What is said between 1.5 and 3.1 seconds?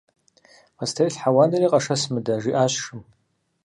къэшэс мыдэ!- жиӏащ шым.